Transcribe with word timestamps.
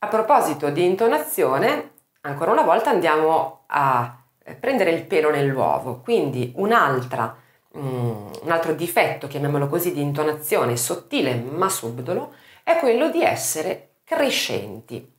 A 0.00 0.06
proposito 0.06 0.70
di 0.70 0.84
intonazione, 0.84 1.94
ancora 2.20 2.52
una 2.52 2.62
volta 2.62 2.88
andiamo 2.88 3.64
a 3.66 4.16
prendere 4.60 4.92
il 4.92 5.04
pelo 5.04 5.28
nell'uovo, 5.28 6.00
quindi 6.02 6.52
un'altra, 6.54 7.36
um, 7.72 8.30
un 8.42 8.50
altro 8.52 8.74
difetto, 8.74 9.26
chiamiamolo 9.26 9.66
così, 9.66 9.92
di 9.92 10.00
intonazione 10.00 10.76
sottile 10.76 11.34
ma 11.34 11.68
subdolo, 11.68 12.32
è 12.62 12.78
quello 12.78 13.10
di 13.10 13.24
essere 13.24 13.96
crescenti. 14.04 15.16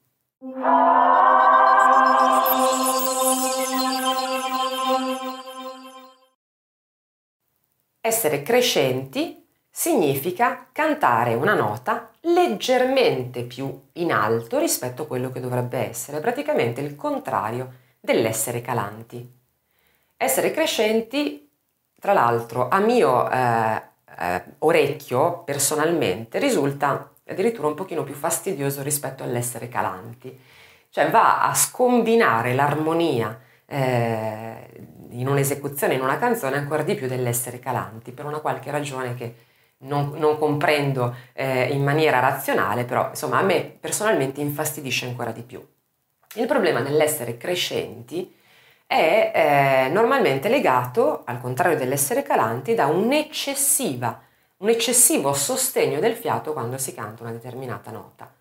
Essere 7.99 8.41
crescenti 8.43 9.46
significa 9.70 10.67
cantare 10.72 11.33
una 11.33 11.54
nota 11.54 12.12
leggermente 12.22 13.44
più 13.44 13.88
in 13.94 14.12
alto 14.12 14.60
rispetto 14.60 15.03
a 15.03 15.08
quello 15.08 15.31
che 15.31 15.40
dovrebbe 15.40 15.78
essere, 15.78 16.20
praticamente 16.20 16.81
il 16.81 16.95
contrario 16.95 17.73
dell'essere 17.99 18.62
calanti. 18.62 19.38
Essere 20.17 20.52
crescenti, 20.52 21.49
tra 21.99 22.13
l'altro, 22.13 22.67
a 22.67 22.79
mio 22.79 23.29
eh, 23.29 23.81
eh, 24.20 24.43
orecchio 24.59 25.43
personalmente 25.43 26.40
risulta 26.40 27.12
addirittura 27.26 27.67
un 27.67 27.76
pochino 27.76 28.04
più 28.04 28.15
fastidioso 28.15 28.81
rispetto 28.81 29.23
all'essere 29.23 29.70
calanti, 29.70 30.38
cioè 30.90 31.09
va 31.09 31.43
a 31.43 31.54
scombinare 31.54 32.54
l'armonia 32.54 33.40
eh, 33.65 34.70
in 35.12 35.27
un'esecuzione, 35.27 35.93
in 35.93 36.01
una 36.01 36.17
canzone, 36.17 36.57
ancora 36.57 36.81
di 36.81 36.95
più 36.95 37.07
dell'essere 37.07 37.59
calanti, 37.59 38.12
per 38.12 38.26
una 38.26 38.40
qualche 38.40 38.71
ragione 38.71 39.13
che 39.13 39.35
non, 39.79 40.13
non 40.15 40.38
comprendo 40.38 41.15
eh, 41.33 41.67
in 41.71 41.83
maniera 41.83 42.20
razionale, 42.20 42.83
però 42.83 43.09
insomma 43.09 43.39
a 43.39 43.43
me 43.43 43.61
personalmente 43.79 44.41
infastidisce 44.41 45.05
ancora 45.05 45.31
di 45.31 45.41
più. 45.41 45.65
Il 46.35 46.47
problema 46.47 46.81
dell'essere 46.81 47.37
crescenti 47.37 48.35
è 48.85 49.31
eh, 49.34 49.89
normalmente 49.91 50.49
legato, 50.49 51.23
al 51.26 51.39
contrario 51.39 51.77
dell'essere 51.77 52.23
calanti, 52.23 52.73
da 52.73 52.87
un'eccessiva, 52.87 54.21
un 54.57 54.70
eccessivo 54.70 55.34
sostegno 55.34 55.99
del 55.99 56.15
fiato 56.15 56.54
quando 56.54 56.77
si 56.77 56.93
canta 56.93 57.23
una 57.23 57.32
determinata 57.32 57.91
nota. 57.91 58.32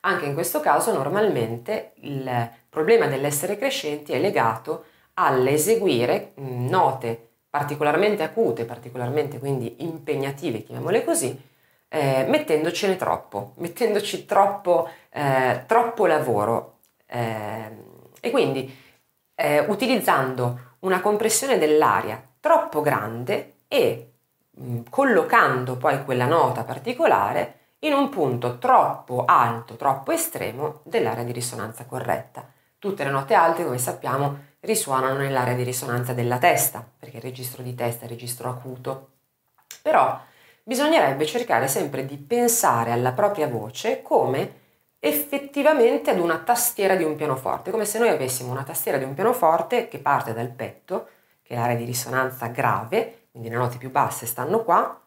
Anche 0.00 0.26
in 0.26 0.34
questo 0.34 0.60
caso 0.60 0.92
normalmente 0.92 1.92
il 2.02 2.50
problema 2.68 3.06
dell'essere 3.06 3.56
crescenti 3.58 4.12
è 4.12 4.20
legato 4.20 4.84
all'eseguire 5.14 6.32
note 6.36 7.25
particolarmente 7.56 8.22
acute, 8.22 8.66
particolarmente 8.66 9.38
quindi 9.38 9.76
impegnative, 9.78 10.62
chiamiamole 10.62 11.02
così, 11.04 11.42
eh, 11.88 12.26
mettendocene 12.28 12.96
troppo, 12.96 13.52
mettendoci 13.56 14.26
troppo, 14.26 14.90
eh, 15.08 15.62
troppo 15.66 16.04
lavoro 16.04 16.80
eh, 17.06 17.70
e 18.20 18.30
quindi 18.30 18.70
eh, 19.34 19.60
utilizzando 19.60 20.74
una 20.80 21.00
compressione 21.00 21.56
dell'aria 21.56 22.22
troppo 22.40 22.82
grande 22.82 23.60
e 23.68 24.12
mh, 24.50 24.80
collocando 24.90 25.76
poi 25.76 26.04
quella 26.04 26.26
nota 26.26 26.62
particolare 26.62 27.54
in 27.80 27.94
un 27.94 28.10
punto 28.10 28.58
troppo 28.58 29.24
alto, 29.24 29.76
troppo 29.76 30.12
estremo 30.12 30.80
dell'area 30.82 31.24
di 31.24 31.32
risonanza 31.32 31.86
corretta. 31.86 32.46
Tutte 32.78 33.02
le 33.02 33.10
note 33.10 33.32
alte, 33.32 33.64
come 33.64 33.78
sappiamo, 33.78 34.44
risuonano 34.66 35.16
nell'area 35.16 35.54
di 35.54 35.62
risonanza 35.62 36.12
della 36.12 36.38
testa, 36.38 36.86
perché 36.98 37.16
il 37.16 37.22
registro 37.22 37.62
di 37.62 37.74
testa 37.74 38.02
è 38.02 38.04
il 38.04 38.10
registro 38.10 38.50
acuto. 38.50 39.10
Però 39.80 40.20
bisognerebbe 40.62 41.24
cercare 41.24 41.68
sempre 41.68 42.04
di 42.04 42.18
pensare 42.18 42.90
alla 42.90 43.12
propria 43.12 43.46
voce 43.46 44.02
come 44.02 44.64
effettivamente 44.98 46.10
ad 46.10 46.18
una 46.18 46.38
tastiera 46.38 46.96
di 46.96 47.04
un 47.04 47.14
pianoforte, 47.14 47.70
come 47.70 47.84
se 47.84 47.98
noi 47.98 48.08
avessimo 48.08 48.50
una 48.50 48.64
tastiera 48.64 48.98
di 48.98 49.04
un 49.04 49.14
pianoforte 49.14 49.88
che 49.88 49.98
parte 49.98 50.34
dal 50.34 50.50
petto, 50.50 51.08
che 51.42 51.54
è 51.54 51.56
l'area 51.56 51.76
di 51.76 51.84
risonanza 51.84 52.48
grave, 52.48 53.28
quindi 53.30 53.48
le 53.48 53.56
note 53.56 53.76
più 53.76 53.90
basse 53.90 54.26
stanno 54.26 54.64
qua, 54.64 55.00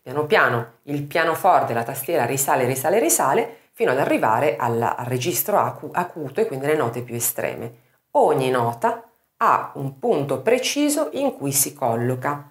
piano 0.00 0.24
piano 0.24 0.78
il 0.84 1.02
pianoforte, 1.02 1.74
la 1.74 1.82
tastiera 1.82 2.24
risale, 2.24 2.64
risale, 2.64 2.98
risale, 2.98 3.56
fino 3.72 3.90
ad 3.90 3.98
arrivare 3.98 4.56
al, 4.56 4.80
al 4.80 5.06
registro 5.06 5.58
acu- 5.58 5.94
acuto 5.94 6.40
e 6.40 6.46
quindi 6.46 6.66
le 6.66 6.76
note 6.76 7.02
più 7.02 7.14
estreme. 7.14 7.90
Ogni 8.14 8.50
nota 8.50 9.08
ha 9.38 9.72
un 9.76 9.98
punto 9.98 10.42
preciso 10.42 11.08
in 11.12 11.34
cui 11.34 11.50
si 11.50 11.72
colloca. 11.72 12.50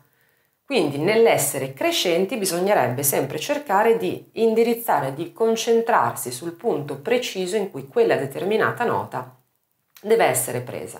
Quindi 0.65 0.97
nell'essere 0.97 1.73
crescenti 1.73 2.37
bisognerebbe 2.37 3.03
sempre 3.03 3.37
cercare 3.37 3.97
di 3.97 4.29
indirizzare, 4.33 5.13
di 5.13 5.33
concentrarsi 5.33 6.31
sul 6.31 6.53
punto 6.53 6.97
preciso 6.97 7.57
in 7.57 7.69
cui 7.69 7.87
quella 7.87 8.15
determinata 8.15 8.85
nota 8.85 9.35
deve 10.01 10.25
essere 10.25 10.61
presa. 10.61 10.99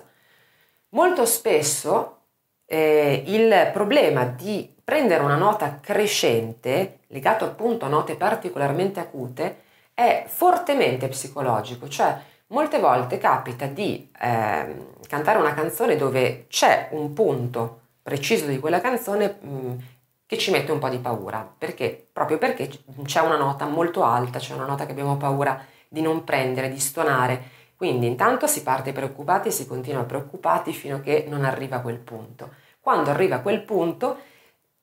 Molto 0.90 1.24
spesso 1.24 2.18
eh, 2.66 3.24
il 3.26 3.70
problema 3.72 4.24
di 4.26 4.72
prendere 4.84 5.24
una 5.24 5.36
nota 5.36 5.80
crescente, 5.80 7.00
legato 7.08 7.44
appunto 7.44 7.84
a 7.86 7.88
note 7.88 8.14
particolarmente 8.14 9.00
acute, 9.00 9.62
è 9.94 10.24
fortemente 10.26 11.08
psicologico, 11.08 11.88
cioè 11.88 12.16
molte 12.52 12.78
volte 12.78 13.18
capita 13.18 13.66
di 13.66 14.10
eh, 14.20 14.76
cantare 15.08 15.38
una 15.38 15.54
canzone 15.54 15.96
dove 15.96 16.46
c'è 16.48 16.88
un 16.92 17.12
punto 17.12 17.80
preciso 18.02 18.46
di 18.46 18.58
quella 18.58 18.80
canzone 18.80 19.38
mh, 19.40 19.48
mm, 19.48 19.78
che 20.26 20.38
ci 20.38 20.50
mette 20.50 20.72
un 20.72 20.78
po' 20.78 20.88
di 20.88 20.98
paura, 20.98 21.46
perché 21.58 22.08
proprio 22.10 22.38
perché 22.38 22.70
c'è 23.04 23.20
una 23.20 23.36
nota 23.36 23.66
molto 23.66 24.02
alta, 24.02 24.38
c'è 24.38 24.54
una 24.54 24.64
nota 24.64 24.86
che 24.86 24.92
abbiamo 24.92 25.16
paura 25.18 25.62
di 25.88 26.00
non 26.00 26.24
prendere, 26.24 26.70
di 26.70 26.78
stonare. 26.78 27.60
Quindi 27.76 28.06
intanto 28.06 28.46
si 28.46 28.62
parte 28.62 28.92
preoccupati 28.92 29.48
e 29.48 29.50
si 29.50 29.66
continua 29.66 30.04
preoccupati 30.04 30.72
fino 30.72 30.96
a 30.96 31.00
che 31.00 31.26
non 31.28 31.44
arriva 31.44 31.76
a 31.76 31.80
quel 31.80 31.98
punto. 31.98 32.54
Quando 32.80 33.10
arriva 33.10 33.36
a 33.36 33.40
quel 33.40 33.62
punto 33.62 34.18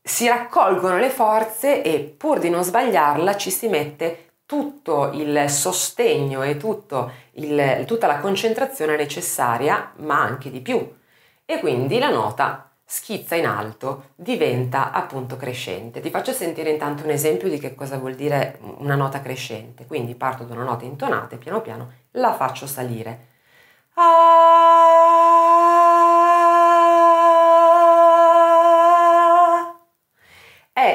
si 0.02 0.28
raccolgono 0.28 0.98
le 0.98 1.10
forze 1.10 1.82
e 1.82 2.00
pur 2.00 2.40
di 2.40 2.50
non 2.50 2.64
sbagliarla 2.64 3.36
ci 3.36 3.50
si 3.50 3.68
mette 3.68 4.29
tutto 4.50 5.12
il 5.14 5.48
sostegno 5.48 6.42
e 6.42 6.58
il, 7.34 7.84
tutta 7.86 8.08
la 8.08 8.18
concentrazione 8.18 8.98
necessaria, 8.98 9.94
ma 9.98 10.20
anche 10.24 10.50
di 10.50 10.60
più. 10.60 10.92
E 11.46 11.60
quindi 11.60 12.00
la 12.00 12.10
nota 12.10 12.72
schizza 12.84 13.36
in 13.36 13.46
alto, 13.46 14.14
diventa 14.16 14.92
appunto 14.92 15.38
crescente. 15.38 16.00
Ti 16.00 16.10
faccio 16.10 16.32
sentire 16.32 16.72
intanto 16.72 17.04
un 17.04 17.12
esempio 17.12 17.48
di 17.48 17.60
che 17.60 17.76
cosa 17.76 18.00
vuol 18.00 18.16
dire 18.16 18.58
una 18.80 18.96
nota 18.96 19.22
crescente. 19.22 19.86
Quindi 19.86 20.16
parto 20.16 20.46
da 20.46 20.56
una 20.56 20.64
nota 20.64 20.84
intonata 20.84 21.36
e 21.36 21.38
piano 21.38 21.62
piano 21.62 21.92
la 22.14 22.34
faccio 22.34 22.66
salire. 22.66 23.28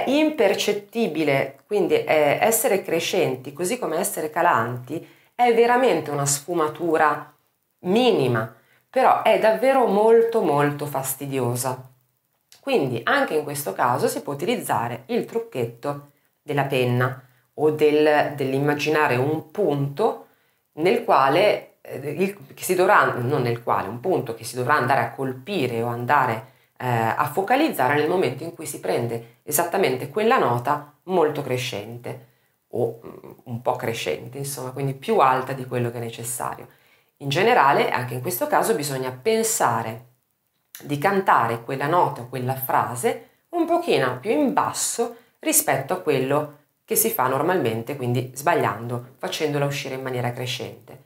Impercettibile, 0.06 1.58
quindi 1.66 1.94
è 1.94 2.38
essere 2.40 2.82
crescenti 2.82 3.52
così 3.52 3.78
come 3.78 3.98
essere 3.98 4.30
calanti 4.30 5.06
è 5.34 5.52
veramente 5.54 6.10
una 6.10 6.26
sfumatura 6.26 7.32
minima 7.80 8.54
però 8.94 9.22
è 9.22 9.40
davvero 9.40 9.86
molto 9.86 10.40
molto 10.40 10.86
fastidiosa. 10.86 11.90
Quindi 12.60 13.00
anche 13.02 13.34
in 13.34 13.42
questo 13.42 13.72
caso 13.72 14.06
si 14.06 14.22
può 14.22 14.32
utilizzare 14.32 15.02
il 15.06 15.24
trucchetto 15.24 16.12
della 16.40 16.62
penna 16.62 17.20
o 17.54 17.72
del, 17.72 18.34
dell'immaginare 18.36 19.16
un 19.16 19.50
punto 19.50 20.26
nel 20.74 21.02
quale, 21.02 21.78
eh, 21.80 21.96
il, 21.96 22.54
che 22.54 22.62
si 22.62 22.76
dovrà, 22.76 23.14
non 23.14 23.42
nel 23.42 23.64
quale, 23.64 23.88
un 23.88 23.98
punto 23.98 24.32
che 24.32 24.44
si 24.44 24.54
dovrà 24.54 24.74
andare 24.74 25.00
a 25.00 25.10
colpire 25.10 25.82
o 25.82 25.88
andare 25.88 26.52
eh, 26.84 27.14
a 27.16 27.24
focalizzare 27.32 27.94
nel 27.94 28.10
momento 28.10 28.44
in 28.44 28.54
cui 28.54 28.66
si 28.66 28.78
prende 28.78 29.38
esattamente 29.42 30.10
quella 30.10 30.36
nota 30.36 30.92
molto 31.04 31.40
crescente 31.40 32.32
o 32.68 33.00
mm, 33.02 33.30
un 33.44 33.62
po' 33.62 33.76
crescente, 33.76 34.36
insomma, 34.36 34.70
quindi 34.70 34.92
più 34.92 35.18
alta 35.18 35.54
di 35.54 35.64
quello 35.64 35.90
che 35.90 35.96
è 35.96 36.00
necessario. 36.00 36.68
In 37.18 37.30
generale, 37.30 37.88
anche 37.90 38.12
in 38.12 38.20
questo 38.20 38.46
caso, 38.46 38.74
bisogna 38.74 39.10
pensare 39.10 40.12
di 40.82 40.98
cantare 40.98 41.62
quella 41.62 41.86
nota 41.86 42.22
o 42.22 42.28
quella 42.28 42.54
frase 42.54 43.28
un 43.50 43.64
pochino 43.64 44.18
più 44.20 44.32
in 44.32 44.52
basso 44.52 45.16
rispetto 45.38 45.94
a 45.94 46.00
quello 46.00 46.58
che 46.84 46.96
si 46.96 47.08
fa 47.08 47.28
normalmente, 47.28 47.96
quindi 47.96 48.30
sbagliando, 48.34 49.14
facendola 49.16 49.64
uscire 49.64 49.94
in 49.94 50.02
maniera 50.02 50.32
crescente. 50.32 51.02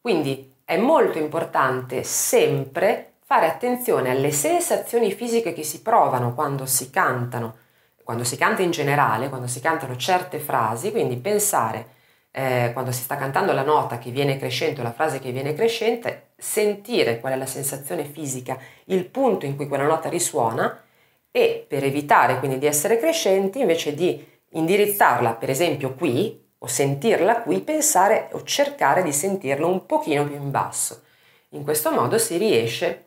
Quindi 0.00 0.54
è 0.64 0.78
molto 0.78 1.18
importante 1.18 2.04
sempre 2.04 3.09
fare 3.30 3.46
attenzione 3.46 4.10
alle 4.10 4.32
sensazioni 4.32 5.12
fisiche 5.12 5.52
che 5.52 5.62
si 5.62 5.82
provano 5.82 6.34
quando 6.34 6.66
si 6.66 6.90
cantano, 6.90 7.58
quando 8.02 8.24
si 8.24 8.36
canta 8.36 8.62
in 8.62 8.72
generale, 8.72 9.28
quando 9.28 9.46
si 9.46 9.60
cantano 9.60 9.96
certe 9.96 10.40
frasi, 10.40 10.90
quindi 10.90 11.16
pensare 11.16 11.86
eh, 12.32 12.70
quando 12.72 12.90
si 12.90 13.02
sta 13.02 13.14
cantando 13.14 13.52
la 13.52 13.62
nota 13.62 13.98
che 13.98 14.10
viene 14.10 14.36
crescente 14.36 14.80
o 14.80 14.82
la 14.82 14.90
frase 14.90 15.20
che 15.20 15.30
viene 15.30 15.54
crescente, 15.54 16.30
sentire 16.36 17.20
qual 17.20 17.34
è 17.34 17.36
la 17.36 17.46
sensazione 17.46 18.02
fisica, 18.02 18.58
il 18.86 19.06
punto 19.06 19.46
in 19.46 19.54
cui 19.54 19.68
quella 19.68 19.86
nota 19.86 20.08
risuona 20.08 20.82
e 21.30 21.64
per 21.68 21.84
evitare 21.84 22.40
quindi 22.40 22.58
di 22.58 22.66
essere 22.66 22.98
crescenti, 22.98 23.60
invece 23.60 23.94
di 23.94 24.26
indirizzarla 24.48 25.34
per 25.34 25.50
esempio 25.50 25.94
qui, 25.94 26.48
o 26.58 26.66
sentirla 26.66 27.42
qui, 27.42 27.60
pensare 27.60 28.28
o 28.32 28.42
cercare 28.42 29.04
di 29.04 29.12
sentirlo 29.12 29.68
un 29.68 29.86
pochino 29.86 30.26
più 30.26 30.34
in 30.34 30.50
basso. 30.50 31.02
In 31.50 31.62
questo 31.62 31.92
modo 31.92 32.18
si 32.18 32.36
riesce 32.36 33.04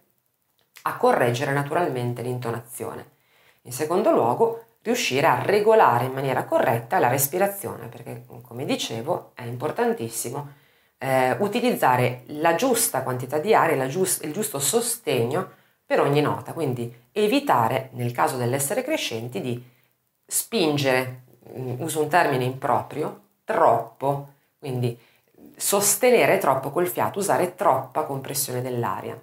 a 0.83 0.97
correggere 0.97 1.51
naturalmente 1.53 2.21
l'intonazione. 2.21 3.11
In 3.63 3.71
secondo 3.71 4.11
luogo, 4.11 4.65
riuscire 4.81 5.27
a 5.27 5.41
regolare 5.41 6.05
in 6.05 6.13
maniera 6.13 6.43
corretta 6.43 6.99
la 6.99 7.07
respirazione, 7.07 7.87
perché 7.87 8.25
come 8.41 8.65
dicevo 8.65 9.31
è 9.33 9.43
importantissimo 9.43 10.61
eh, 10.97 11.35
utilizzare 11.39 12.23
la 12.27 12.55
giusta 12.55 13.03
quantità 13.03 13.37
di 13.39 13.53
aria, 13.53 13.87
giust- 13.87 14.23
il 14.23 14.33
giusto 14.33 14.59
sostegno 14.59 15.61
per 15.85 15.99
ogni 15.99 16.21
nota, 16.21 16.53
quindi 16.53 16.93
evitare 17.11 17.89
nel 17.93 18.11
caso 18.11 18.37
dell'essere 18.37 18.83
crescenti 18.83 19.41
di 19.41 19.71
spingere, 20.25 21.23
mm, 21.57 21.81
uso 21.81 22.01
un 22.01 22.09
termine 22.09 22.45
improprio, 22.45 23.21
troppo, 23.43 24.29
quindi 24.57 24.97
sostenere 25.55 26.37
troppo 26.37 26.71
col 26.71 26.87
fiato, 26.87 27.19
usare 27.19 27.55
troppa 27.55 28.03
compressione 28.03 28.61
dell'aria. 28.61 29.19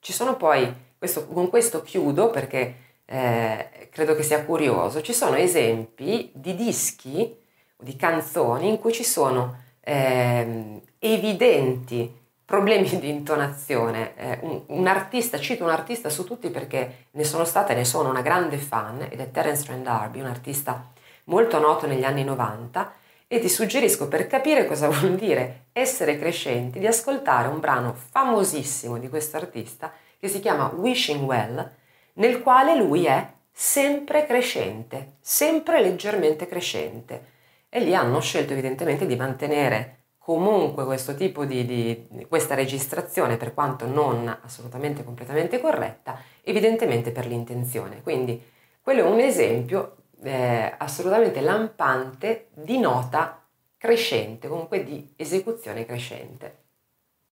Ci 0.00 0.12
sono 0.12 0.36
poi, 0.36 0.74
questo, 0.98 1.26
con 1.26 1.48
questo 1.48 1.82
chiudo 1.82 2.30
perché 2.30 2.74
eh, 3.04 3.88
credo 3.90 4.14
che 4.14 4.22
sia 4.22 4.44
curioso, 4.44 5.00
ci 5.00 5.12
sono 5.12 5.36
esempi 5.36 6.30
di 6.34 6.54
dischi 6.54 7.36
o 7.76 7.82
di 7.82 7.96
canzoni 7.96 8.68
in 8.68 8.78
cui 8.78 8.92
ci 8.92 9.04
sono 9.04 9.56
eh, 9.80 10.80
evidenti 10.98 12.14
problemi 12.44 12.98
di 12.98 13.08
intonazione. 13.08 14.16
Eh, 14.16 14.38
un, 14.42 14.62
un, 14.66 14.86
artista, 14.86 15.38
cito 15.38 15.64
un 15.64 15.70
artista 15.70 16.08
su 16.08 16.24
tutti 16.24 16.50
perché 16.50 17.06
ne 17.12 17.24
sono 17.24 17.44
stata 17.44 17.72
e 17.72 17.76
ne 17.76 17.84
sono 17.84 18.10
una 18.10 18.22
grande 18.22 18.56
fan 18.56 19.06
ed 19.08 19.20
è 19.20 19.30
Terence 19.30 19.64
Trent 19.64 19.84
D'Arby, 19.84 20.20
un 20.20 20.26
artista 20.26 20.90
molto 21.24 21.58
noto 21.58 21.86
negli 21.86 22.04
anni 22.04 22.24
90 22.24 22.92
e 23.26 23.38
ti 23.40 23.48
suggerisco 23.50 24.08
per 24.08 24.26
capire 24.26 24.66
cosa 24.66 24.88
vuol 24.90 25.16
dire 25.16 25.66
essere 25.72 26.18
crescenti 26.18 26.78
di 26.78 26.86
ascoltare 26.86 27.48
un 27.48 27.60
brano 27.60 27.94
famosissimo 27.94 28.98
di 28.98 29.08
questo 29.08 29.36
artista 29.36 29.92
che 30.18 30.28
si 30.28 30.40
chiama 30.40 30.72
Wishing 30.74 31.24
Well, 31.24 31.70
nel 32.14 32.42
quale 32.42 32.74
lui 32.74 33.06
è 33.06 33.32
sempre 33.52 34.26
crescente, 34.26 35.14
sempre 35.20 35.80
leggermente 35.80 36.46
crescente. 36.46 37.36
E 37.68 37.80
lì 37.80 37.94
hanno 37.94 38.20
scelto 38.20 38.52
evidentemente 38.52 39.06
di 39.06 39.16
mantenere 39.16 39.98
comunque 40.18 40.84
questo 40.84 41.14
tipo 41.14 41.44
di, 41.44 41.64
di, 41.64 42.26
questa 42.28 42.54
registrazione, 42.54 43.36
per 43.36 43.54
quanto 43.54 43.86
non 43.86 44.28
assolutamente 44.42 45.02
completamente 45.02 45.60
corretta, 45.60 46.20
evidentemente 46.42 47.12
per 47.12 47.26
l'intenzione. 47.26 48.02
Quindi 48.02 48.40
quello 48.80 49.06
è 49.06 49.08
un 49.08 49.20
esempio 49.20 49.96
eh, 50.22 50.74
assolutamente 50.76 51.40
lampante 51.40 52.48
di 52.54 52.78
nota 52.78 53.42
crescente, 53.76 54.48
comunque 54.48 54.84
di 54.84 55.14
esecuzione 55.16 55.86
crescente. 55.86 56.66